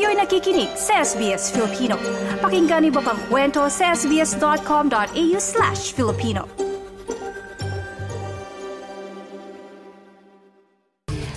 Kayo'y 0.00 0.16
nakikinig 0.16 0.72
sa 0.80 1.04
SBS 1.04 1.52
Filipino. 1.52 2.00
Pakinggan 2.40 2.88
niyo 2.88 3.04
pa 3.04 3.12
ang 3.12 3.20
kwento 3.28 3.68
sa 3.68 3.92
sbs.com.au 3.92 5.36
slash 5.36 5.92
Filipino. 5.92 6.48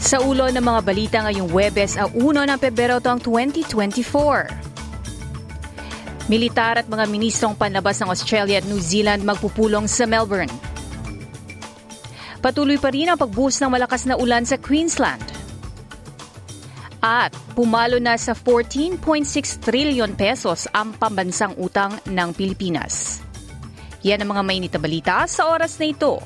Sa 0.00 0.24
ulo 0.24 0.48
ng 0.48 0.64
mga 0.64 0.80
balita 0.80 1.20
ngayong 1.28 1.52
Webes 1.52 2.00
ang 2.00 2.08
1 2.16 2.48
ng 2.48 2.56
Pebrero 2.56 2.96
taong 2.96 3.20
2024. 3.20 4.48
Militar 6.32 6.80
at 6.80 6.88
mga 6.88 7.12
ministrong 7.12 7.60
panlabas 7.60 8.00
ng 8.00 8.08
Australia 8.08 8.64
at 8.64 8.64
New 8.64 8.80
Zealand 8.80 9.20
magpupulong 9.20 9.84
sa 9.84 10.08
Melbourne. 10.08 10.48
Patuloy 12.40 12.80
pa 12.80 12.88
rin 12.88 13.12
ang 13.12 13.20
pagbuhos 13.20 13.60
ng 13.60 13.68
malakas 13.68 14.08
na 14.08 14.16
ulan 14.16 14.48
sa 14.48 14.56
Queensland. 14.56 15.35
At 17.06 17.30
pumalo 17.54 18.02
na 18.02 18.18
sa 18.18 18.34
14.6 18.34 19.62
trillion 19.62 20.10
pesos 20.18 20.66
ang 20.74 20.90
pambansang 20.98 21.54
utang 21.54 21.94
ng 22.02 22.34
Pilipinas. 22.34 23.22
Yan 24.02 24.26
ang 24.26 24.34
mga 24.34 24.42
mainit 24.42 24.72
na 24.74 24.82
balita 24.82 25.22
sa 25.30 25.46
oras 25.46 25.78
na 25.78 25.86
ito. 25.86 26.18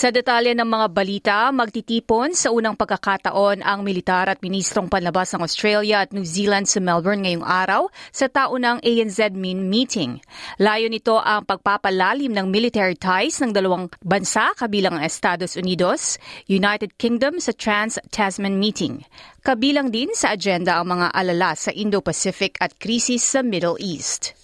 Sa 0.00 0.08
detalye 0.08 0.56
ng 0.56 0.64
mga 0.64 0.86
balita, 0.96 1.36
magtitipon 1.52 2.32
sa 2.32 2.48
unang 2.48 2.72
pagkakataon 2.72 3.60
ang 3.60 3.84
militar 3.84 4.32
at 4.32 4.40
ministrong 4.40 4.88
panlabas 4.88 5.36
ng 5.36 5.44
Australia 5.44 6.00
at 6.00 6.16
New 6.16 6.24
Zealand 6.24 6.72
sa 6.72 6.80
Melbourne 6.80 7.20
ngayong 7.20 7.44
araw 7.44 7.92
sa 8.08 8.32
taunang 8.32 8.80
ANZ 8.80 9.36
Min 9.36 9.68
meeting. 9.68 10.24
Layo 10.56 10.88
nito 10.88 11.20
ang 11.20 11.44
pagpapalalim 11.44 12.32
ng 12.32 12.48
military 12.48 12.96
ties 12.96 13.44
ng 13.44 13.52
dalawang 13.52 13.92
bansa 14.00 14.56
kabilang 14.56 14.96
ang 14.96 15.04
Estados 15.04 15.60
Unidos, 15.60 16.16
United 16.48 16.96
Kingdom 16.96 17.36
sa 17.36 17.52
Trans-Tasman 17.52 18.56
meeting. 18.56 19.04
Kabilang 19.44 19.92
din 19.92 20.16
sa 20.16 20.32
agenda 20.32 20.80
ang 20.80 20.96
mga 20.96 21.12
alala 21.12 21.52
sa 21.52 21.76
Indo-Pacific 21.76 22.56
at 22.56 22.72
krisis 22.80 23.20
sa 23.20 23.44
Middle 23.44 23.76
East. 23.76 24.39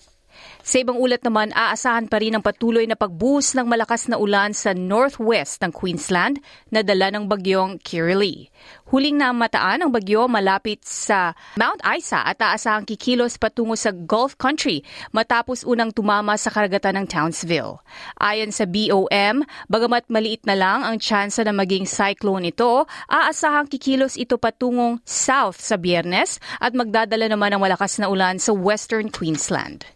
Sa 0.66 0.82
ibang 0.82 0.98
ulat 0.98 1.22
naman, 1.22 1.54
aasahan 1.54 2.10
pa 2.10 2.18
rin 2.18 2.34
ang 2.34 2.42
patuloy 2.42 2.90
na 2.90 2.98
pagbuhos 2.98 3.54
ng 3.54 3.70
malakas 3.70 4.10
na 4.10 4.18
ulan 4.18 4.50
sa 4.50 4.74
northwest 4.74 5.62
ng 5.62 5.70
Queensland 5.70 6.42
na 6.74 6.82
dala 6.82 7.14
ng 7.14 7.30
bagyong 7.30 7.78
Kirrily. 7.78 8.50
Huling 8.90 9.14
namataan 9.14 9.86
ang 9.86 9.94
bagyo 9.94 10.26
malapit 10.26 10.82
sa 10.82 11.38
Mount 11.54 11.78
Isa 11.86 12.18
at 12.18 12.42
aasahang 12.42 12.82
kikilos 12.82 13.38
patungo 13.38 13.78
sa 13.78 13.94
Gulf 13.94 14.34
Country 14.42 14.82
matapos 15.14 15.62
unang 15.62 15.94
tumama 15.94 16.34
sa 16.34 16.50
karagatan 16.50 16.98
ng 16.98 17.06
Townsville. 17.06 17.78
Ayon 18.18 18.50
sa 18.50 18.66
BOM, 18.66 19.46
bagamat 19.70 20.10
maliit 20.10 20.42
na 20.50 20.58
lang 20.58 20.82
ang 20.82 20.98
tsansa 20.98 21.46
na 21.46 21.54
maging 21.54 21.86
cyclone 21.86 22.50
ito, 22.50 22.90
aasahang 23.06 23.70
kikilos 23.70 24.18
ito 24.18 24.34
patungong 24.34 24.98
south 25.06 25.62
sa 25.62 25.78
biyernes 25.78 26.42
at 26.58 26.74
magdadala 26.74 27.30
naman 27.30 27.54
ng 27.54 27.62
malakas 27.62 28.02
na 28.02 28.10
ulan 28.10 28.42
sa 28.42 28.50
western 28.50 29.14
Queensland. 29.14 29.95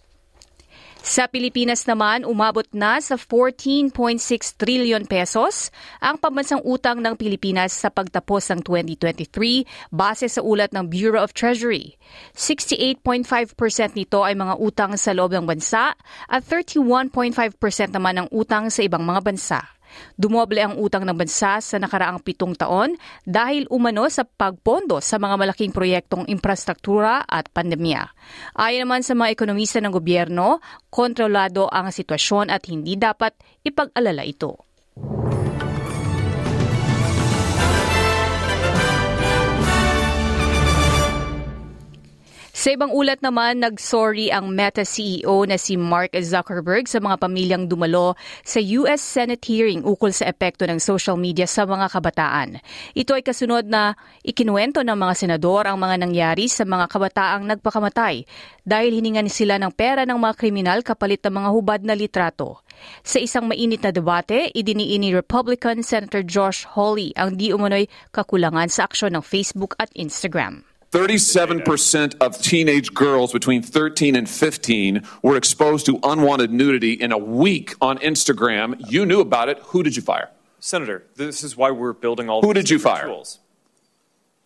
Sa 1.10 1.26
Pilipinas 1.26 1.90
naman, 1.90 2.22
umabot 2.22 2.62
na 2.70 3.02
sa 3.02 3.18
14.6 3.18 3.90
trillion 4.54 5.02
pesos 5.02 5.74
ang 5.98 6.14
pambansang 6.14 6.62
utang 6.62 7.02
ng 7.02 7.18
Pilipinas 7.18 7.74
sa 7.74 7.90
pagtapos 7.90 8.46
ng 8.54 8.62
2023 8.62 9.90
base 9.90 10.30
sa 10.30 10.38
ulat 10.38 10.70
ng 10.70 10.86
Bureau 10.86 11.18
of 11.18 11.34
Treasury. 11.34 11.98
68.5% 12.38 13.26
nito 13.98 14.22
ay 14.22 14.38
mga 14.38 14.54
utang 14.62 14.94
sa 14.94 15.10
loob 15.10 15.34
ng 15.34 15.50
bansa 15.50 15.98
at 16.30 16.42
31.5% 16.46 17.34
naman 17.90 18.22
ang 18.22 18.28
utang 18.30 18.70
sa 18.70 18.86
ibang 18.86 19.02
mga 19.02 19.20
bansa. 19.26 19.79
Dumoble 20.14 20.62
ang 20.62 20.78
utang 20.78 21.02
ng 21.02 21.16
bansa 21.18 21.58
sa 21.58 21.76
nakaraang 21.82 22.22
pitong 22.22 22.54
taon 22.54 22.94
dahil 23.26 23.66
umano 23.68 24.06
sa 24.06 24.22
pagpondo 24.22 25.02
sa 25.02 25.18
mga 25.18 25.34
malaking 25.34 25.74
proyektong 25.74 26.30
infrastruktura 26.30 27.26
at 27.26 27.50
pandemya. 27.50 28.06
Ayon 28.56 28.86
naman 28.86 29.02
sa 29.02 29.18
mga 29.18 29.34
ekonomista 29.34 29.82
ng 29.82 29.92
gobyerno, 29.92 30.62
kontrolado 30.88 31.66
ang 31.66 31.90
sitwasyon 31.90 32.54
at 32.54 32.70
hindi 32.70 32.94
dapat 32.94 33.34
ipag-alala 33.66 34.22
ito. 34.22 34.69
Sa 42.60 42.76
ibang 42.76 42.92
ulat 42.92 43.24
naman, 43.24 43.64
nag-sorry 43.64 44.28
ang 44.28 44.52
Meta 44.52 44.84
CEO 44.84 45.48
na 45.48 45.56
si 45.56 45.80
Mark 45.80 46.12
Zuckerberg 46.12 46.84
sa 46.84 47.00
mga 47.00 47.16
pamilyang 47.16 47.64
dumalo 47.64 48.20
sa 48.44 48.60
US 48.60 49.00
Senate 49.00 49.40
hearing 49.48 49.80
ukol 49.80 50.12
sa 50.12 50.28
epekto 50.28 50.68
ng 50.68 50.76
social 50.76 51.16
media 51.16 51.48
sa 51.48 51.64
mga 51.64 51.88
kabataan. 51.88 52.60
Ito 52.92 53.16
ay 53.16 53.24
kasunod 53.24 53.64
na 53.64 53.96
ikinuwento 54.20 54.84
ng 54.84 54.92
mga 54.92 55.14
senador 55.16 55.72
ang 55.72 55.80
mga 55.80 56.04
nangyari 56.04 56.52
sa 56.52 56.68
mga 56.68 56.84
kabataang 56.92 57.48
nagpakamatay 57.48 58.28
dahil 58.60 58.92
hiningan 58.92 59.32
sila 59.32 59.56
ng 59.56 59.72
pera 59.72 60.04
ng 60.04 60.20
mga 60.20 60.36
kriminal 60.36 60.84
kapalit 60.84 61.24
ng 61.24 61.32
mga 61.40 61.48
hubad 61.56 61.80
na 61.80 61.96
litrato. 61.96 62.60
Sa 63.00 63.16
isang 63.16 63.48
mainit 63.48 63.80
na 63.80 63.88
debate, 63.88 64.52
idiniin 64.52 65.00
ni 65.00 65.16
Republican 65.16 65.80
Senator 65.80 66.20
Josh 66.20 66.68
Hawley 66.76 67.16
ang 67.16 67.40
di 67.40 67.56
umano'y 67.56 67.88
kakulangan 68.12 68.68
sa 68.68 68.84
aksyon 68.84 69.16
ng 69.16 69.24
Facebook 69.24 69.80
at 69.80 69.88
Instagram. 69.96 70.69
37% 70.92 72.16
of 72.20 72.36
teenage 72.42 72.92
girls 72.92 73.32
between 73.32 73.62
13 73.62 74.16
and 74.16 74.28
15 74.28 75.02
were 75.22 75.36
exposed 75.36 75.86
to 75.86 76.00
unwanted 76.02 76.50
nudity 76.50 76.94
in 76.94 77.12
a 77.12 77.18
week 77.18 77.74
on 77.80 77.96
Instagram. 77.98 78.74
You 78.90 79.06
knew 79.06 79.20
about 79.20 79.48
it. 79.48 79.58
Who 79.70 79.84
did 79.84 79.94
you 79.94 80.02
fire? 80.02 80.30
Senator, 80.58 81.06
this 81.14 81.44
is 81.44 81.56
why 81.56 81.70
we're 81.70 81.94
building 81.94 82.28
all. 82.28 82.42
Who 82.42 82.52
did 82.52 82.68
you 82.68 82.78
fire? 82.78 83.06
Tools. 83.06 83.38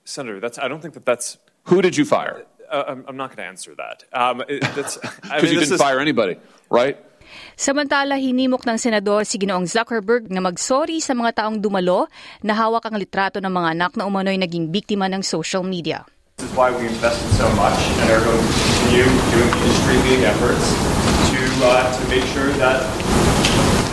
Senator, 0.05 0.39
that's. 0.39 0.59
I 0.59 0.69
don't 0.69 0.83
think 0.85 0.93
that 0.95 1.07
that's. 1.09 1.39
Who 1.65 1.81
did 1.81 1.97
you 1.97 2.05
fire? 2.05 2.45
Uh, 2.71 2.85
I'm, 2.89 3.05
I'm, 3.09 3.17
not 3.17 3.31
going 3.31 3.39
to 3.39 3.49
answer 3.49 3.75
that. 3.77 4.05
Um, 4.13 4.45
Because 4.47 5.01
you 5.43 5.59
didn't 5.59 5.73
is... 5.73 5.81
fire 5.81 5.99
anybody, 5.99 6.37
right? 6.69 7.01
Samantala, 7.57 8.21
hinimok 8.21 8.69
ng 8.69 8.77
senador 8.77 9.25
si 9.25 9.41
Ginoong 9.41 9.65
Zuckerberg 9.65 10.29
na 10.29 10.45
magsorry 10.45 11.01
sa 11.01 11.17
mga 11.17 11.41
taong 11.41 11.57
dumalo 11.57 12.07
na 12.45 12.53
hawak 12.53 12.85
ang 12.85 13.01
litrato 13.01 13.41
ng 13.41 13.49
mga 13.49 13.69
anak 13.75 13.93
na 13.97 14.05
umano'y 14.05 14.37
naging 14.37 14.69
biktima 14.69 15.09
ng 15.09 15.25
social 15.25 15.65
media. 15.65 16.05
This 16.39 16.51
is 16.51 16.57
why 16.57 16.77
we 16.77 16.89
invested 16.89 17.31
so 17.37 17.49
much 17.55 17.79
and 17.79 18.11
are 18.11 18.19
going 18.25 18.37
to 18.37 18.53
continue 18.53 19.05
doing 19.05 19.51
industry-leading 19.63 20.25
efforts 20.25 20.75
to 21.31 21.65
uh, 21.65 21.97
to 21.97 22.09
make 22.09 22.25
sure 22.35 22.51
that 22.59 22.83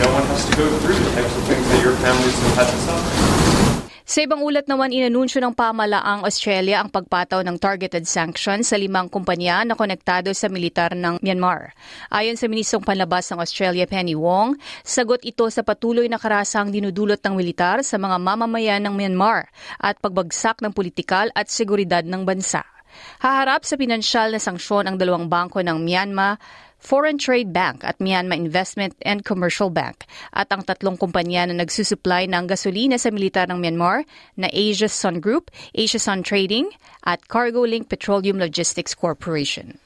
no 0.04 0.12
one 0.12 0.26
has 0.26 0.44
to 0.50 0.56
go 0.56 0.68
through 0.80 0.94
the 0.94 1.10
types 1.12 1.36
of 1.36 1.44
things 1.44 1.64
that 1.68 1.82
your 1.84 1.94
families 1.98 2.36
have 2.42 2.56
had 2.56 2.70
to 2.70 2.78
suffer. 2.78 3.71
Sa 4.12 4.20
ibang 4.20 4.44
ulat 4.44 4.68
naman, 4.68 4.92
inanunsyo 4.92 5.40
ng 5.40 5.56
pamalaang 5.56 6.28
Australia 6.28 6.84
ang 6.84 6.92
pagpataw 6.92 7.40
ng 7.48 7.56
targeted 7.56 8.04
sanctions 8.04 8.68
sa 8.68 8.76
limang 8.76 9.08
kumpanya 9.08 9.64
na 9.64 9.72
konektado 9.72 10.28
sa 10.36 10.52
militar 10.52 10.92
ng 10.92 11.16
Myanmar. 11.24 11.72
Ayon 12.12 12.36
sa 12.36 12.44
Ministrong 12.44 12.84
Panlabas 12.84 13.32
ng 13.32 13.40
Australia, 13.40 13.88
Penny 13.88 14.12
Wong, 14.12 14.60
sagot 14.84 15.24
ito 15.24 15.48
sa 15.48 15.64
patuloy 15.64 16.12
na 16.12 16.20
karasang 16.20 16.68
dinudulot 16.68 17.24
ng 17.24 17.40
militar 17.40 17.80
sa 17.80 17.96
mga 17.96 18.20
mamamayan 18.20 18.84
ng 18.84 18.92
Myanmar 18.92 19.48
at 19.80 19.96
pagbagsak 19.96 20.60
ng 20.60 20.76
politikal 20.76 21.32
at 21.32 21.48
seguridad 21.48 22.04
ng 22.04 22.28
bansa. 22.28 22.68
Haharap 23.24 23.64
sa 23.64 23.80
pinansyal 23.80 24.36
na 24.36 24.40
sanksyon 24.44 24.92
ang 24.92 25.00
dalawang 25.00 25.32
bangko 25.32 25.64
ng 25.64 25.80
Myanmar 25.80 26.36
Foreign 26.82 27.14
Trade 27.14 27.54
Bank 27.54 27.86
at 27.86 28.02
Myanmar 28.02 28.34
Investment 28.34 28.98
and 29.06 29.22
Commercial 29.22 29.70
Bank 29.70 30.02
at 30.34 30.50
ang 30.50 30.66
tatlong 30.66 30.98
kumpanya 30.98 31.46
na 31.46 31.62
nagsusupply 31.62 32.26
ng 32.26 32.50
gasolina 32.50 32.98
sa 32.98 33.14
militar 33.14 33.46
ng 33.46 33.62
Myanmar 33.62 34.02
na 34.34 34.50
Asia 34.50 34.90
Sun 34.90 35.22
Group, 35.22 35.54
Asia 35.78 36.02
Sun 36.02 36.26
Trading 36.26 36.74
at 37.06 37.30
Cargo 37.30 37.62
Link 37.62 37.86
Petroleum 37.86 38.42
Logistics 38.42 38.98
Corporation. 38.98 39.78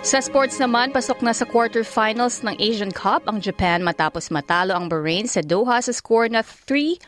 Sa 0.00 0.16
sports 0.16 0.56
naman, 0.56 0.96
pasok 0.96 1.20
na 1.20 1.36
sa 1.36 1.44
quarterfinals 1.44 2.40
ng 2.40 2.56
Asian 2.56 2.88
Cup 2.88 3.28
ang 3.28 3.36
Japan 3.36 3.84
matapos 3.84 4.32
matalo 4.32 4.72
ang 4.72 4.88
Bahrain 4.88 5.28
sa 5.28 5.44
Doha 5.44 5.76
sa 5.84 5.92
score 5.92 6.32
na 6.32 6.40
3-1. 6.40 6.98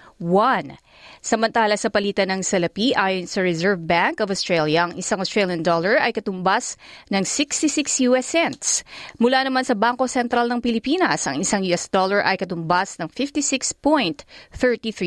Samantala 1.22 1.78
sa 1.78 1.86
palitan 1.86 2.34
ng 2.34 2.42
salapi 2.42 2.98
ayon 2.98 3.30
sa 3.30 3.42
Reserve 3.42 3.78
Bank 3.78 4.18
of 4.18 4.26
Australia, 4.26 4.90
ang 4.90 4.98
isang 4.98 5.22
Australian 5.22 5.62
dollar 5.62 5.94
ay 6.02 6.10
katumbas 6.10 6.74
ng 7.14 7.22
66 7.22 8.10
US 8.10 8.26
cents. 8.26 8.82
Mula 9.22 9.46
naman 9.46 9.62
sa 9.62 9.78
Bangko 9.78 10.10
Sentral 10.10 10.50
ng 10.50 10.58
Pilipinas, 10.58 11.30
ang 11.30 11.38
isang 11.38 11.62
US 11.70 11.86
dollar 11.86 12.26
ay 12.26 12.34
katumbas 12.38 12.98
ng 12.98 13.06
56.33 13.06 14.26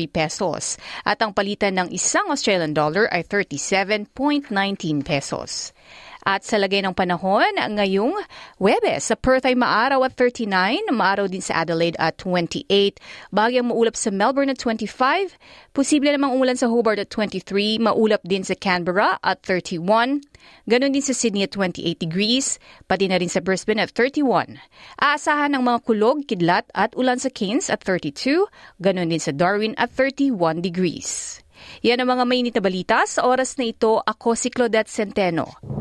pesos 0.08 0.80
at 1.04 1.20
ang 1.20 1.36
palitan 1.36 1.76
ng 1.76 1.88
isang 1.92 2.32
Australian 2.32 2.72
dollar 2.72 3.04
ay 3.12 3.20
37.19 3.28 4.08
pesos. 5.04 5.76
At 6.26 6.42
sa 6.42 6.58
lagay 6.58 6.82
ng 6.82 6.90
panahon, 6.90 7.54
ngayong 7.54 8.18
Webes, 8.58 9.06
sa 9.06 9.14
Perth 9.14 9.46
ay 9.46 9.54
maaraw 9.54 10.02
at 10.02 10.18
39, 10.18 10.90
maaraw 10.90 11.30
din 11.30 11.38
sa 11.38 11.62
Adelaide 11.62 11.94
at 12.02 12.18
28, 12.18 12.66
bagyang 13.30 13.70
maulap 13.70 13.94
sa 13.94 14.10
Melbourne 14.10 14.50
at 14.50 14.58
25, 14.58 15.38
posible 15.70 16.10
namang 16.10 16.34
umulan 16.34 16.58
sa 16.58 16.66
Hobart 16.66 16.98
at 16.98 17.14
23, 17.14 17.78
maulap 17.78 18.26
din 18.26 18.42
sa 18.42 18.58
Canberra 18.58 19.22
at 19.22 19.38
31, 19.46 20.18
ganon 20.66 20.90
din 20.90 21.06
sa 21.06 21.14
Sydney 21.14 21.46
at 21.46 21.54
28 21.54 21.94
degrees, 22.02 22.58
pati 22.90 23.06
na 23.06 23.22
rin 23.22 23.30
sa 23.30 23.38
Brisbane 23.38 23.78
at 23.78 23.94
31. 23.94 24.58
Aasahan 24.98 25.54
ng 25.54 25.62
mga 25.62 25.78
kulog, 25.86 26.26
kidlat 26.26 26.66
at 26.74 26.90
ulan 26.98 27.22
sa 27.22 27.30
Cairns 27.30 27.70
at 27.70 27.86
32, 27.86 28.50
ganon 28.82 29.14
din 29.14 29.22
sa 29.22 29.30
Darwin 29.30 29.78
at 29.78 29.94
31 29.94 30.58
degrees. 30.58 31.38
Yan 31.86 32.02
ang 32.02 32.18
mga 32.18 32.24
mainit 32.26 32.54
na 32.58 32.66
balita. 32.66 33.06
Sa 33.06 33.24
oras 33.24 33.56
na 33.56 33.70
ito, 33.70 34.02
ako 34.02 34.36
si 34.36 34.52
Claudette 34.52 34.92
Centeno. 34.92 35.75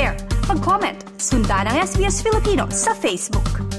I-share, 0.00 0.16
mag-comment, 0.48 0.96
sundan 1.20 1.68
ang 1.68 1.76
SBS 1.84 2.24
Filipino 2.24 2.64
sa 2.72 2.96
Facebook. 2.96 3.69